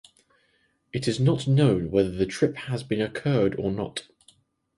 It 0.91 1.07
is 1.07 1.19
not 1.19 1.47
known 1.47 1.91
whether 1.91 2.09
the 2.09 2.25
trip 2.25 2.55
has 2.55 2.81
been 2.81 3.01
occurred 3.01 3.55
or 3.59 3.69
not. 3.71 4.07